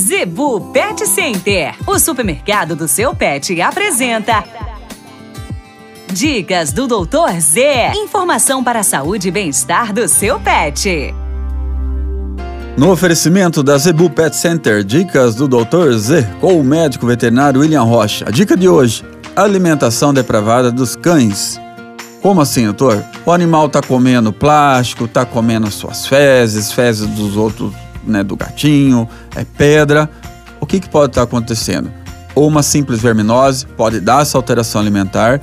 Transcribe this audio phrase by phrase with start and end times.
[0.00, 4.42] Zebu Pet Center, o supermercado do seu pet, apresenta.
[6.10, 7.92] Dicas do Doutor Z.
[7.94, 11.14] Informação para a saúde e bem-estar do seu pet.
[12.78, 15.92] No oferecimento da Zebu Pet Center, dicas do Dr.
[15.98, 18.24] Z com o médico veterinário William Rocha.
[18.26, 19.04] A dica de hoje:
[19.36, 21.60] alimentação depravada dos cães.
[22.22, 23.04] Como assim, doutor?
[23.26, 27.70] O animal está comendo plástico, está comendo suas fezes, fezes dos outros
[28.04, 30.08] né, do gatinho, é pedra.
[30.60, 31.90] O que, que pode estar acontecendo?
[32.34, 35.40] Ou uma simples verminose pode dar essa alteração alimentar.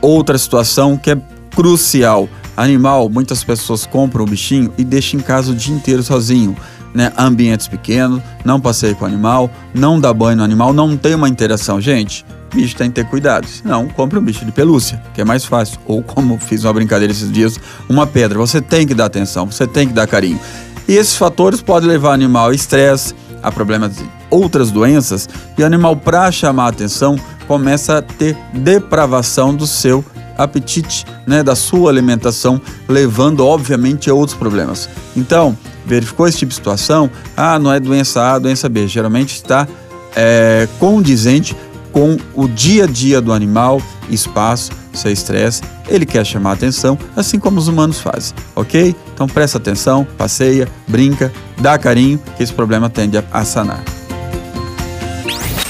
[0.00, 1.18] Outra situação que é
[1.54, 6.56] crucial: animal, muitas pessoas compram o bichinho e deixam em casa o dia inteiro sozinho.
[6.94, 11.14] Né, ambientes pequenos, não passeia com o animal, não dá banho no animal, não tem
[11.14, 11.78] uma interação.
[11.78, 13.46] Gente, bicho tem que ter cuidado.
[13.46, 15.78] Senão, compre um bicho de pelúcia, que é mais fácil.
[15.86, 18.38] Ou, como fiz uma brincadeira esses dias, uma pedra.
[18.38, 20.40] Você tem que dar atenção, você tem que dar carinho.
[20.88, 25.62] E esses fatores podem levar o animal a estresse, a problemas de outras doenças, e
[25.62, 30.04] o animal, para chamar a atenção, começa a ter depravação do seu
[30.36, 34.88] apetite, né, da sua alimentação, levando obviamente a outros problemas.
[35.16, 37.10] Então, verificou esse tipo de situação?
[37.36, 38.86] Ah, não é doença A, doença B.
[38.86, 39.66] Geralmente está
[40.14, 41.56] é, condizente
[41.92, 47.38] com o dia a dia do animal, espaço, seu estresse, ele quer chamar atenção, assim
[47.38, 48.94] como os humanos fazem, ok?
[49.14, 53.95] Então presta atenção, passeia, brinca, dá carinho, que esse problema tende a sanar.